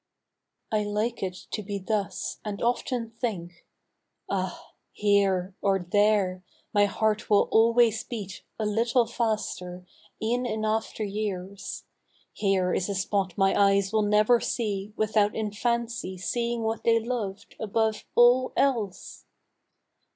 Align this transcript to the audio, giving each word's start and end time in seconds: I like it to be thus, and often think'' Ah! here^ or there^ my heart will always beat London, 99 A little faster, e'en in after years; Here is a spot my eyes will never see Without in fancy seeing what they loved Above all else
I 0.71 0.81
like 0.83 1.21
it 1.21 1.45
to 1.51 1.61
be 1.61 1.77
thus, 1.77 2.39
and 2.43 2.59
often 2.59 3.11
think'' 3.11 3.67
Ah! 4.31 4.71
here^ 4.99 5.53
or 5.61 5.77
there^ 5.77 6.41
my 6.73 6.85
heart 6.85 7.29
will 7.29 7.47
always 7.51 8.03
beat 8.03 8.41
London, 8.57 8.77
99 8.77 8.77
A 8.79 8.81
little 8.81 9.05
faster, 9.05 9.85
e'en 10.19 10.47
in 10.47 10.65
after 10.65 11.03
years; 11.03 11.83
Here 12.33 12.73
is 12.73 12.89
a 12.89 12.95
spot 12.95 13.37
my 13.37 13.53
eyes 13.55 13.93
will 13.93 14.01
never 14.01 14.39
see 14.39 14.91
Without 14.97 15.35
in 15.35 15.51
fancy 15.51 16.17
seeing 16.17 16.63
what 16.63 16.83
they 16.83 16.97
loved 16.99 17.55
Above 17.59 18.03
all 18.15 18.53
else 18.57 19.25